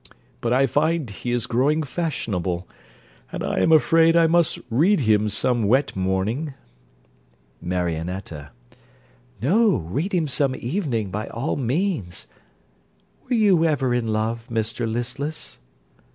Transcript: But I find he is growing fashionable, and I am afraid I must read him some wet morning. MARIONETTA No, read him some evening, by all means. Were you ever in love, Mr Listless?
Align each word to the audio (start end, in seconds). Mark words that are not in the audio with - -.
But 0.41 0.51
I 0.51 0.65
find 0.65 1.07
he 1.11 1.31
is 1.31 1.45
growing 1.45 1.83
fashionable, 1.83 2.67
and 3.31 3.43
I 3.43 3.59
am 3.59 3.71
afraid 3.71 4.15
I 4.15 4.25
must 4.25 4.57
read 4.71 5.01
him 5.01 5.29
some 5.29 5.65
wet 5.67 5.95
morning. 5.95 6.55
MARIONETTA 7.61 8.49
No, 9.43 9.75
read 9.75 10.11
him 10.11 10.27
some 10.27 10.55
evening, 10.55 11.11
by 11.11 11.27
all 11.27 11.55
means. 11.55 12.25
Were 13.29 13.35
you 13.35 13.63
ever 13.63 13.93
in 13.93 14.07
love, 14.07 14.47
Mr 14.49 14.91
Listless? 14.91 15.59